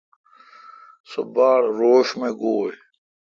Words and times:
سو 1.09 1.21
باڑ 1.35 1.61
روݭ 1.79 2.07
می 2.19 2.29
گوی۔ 2.39 2.71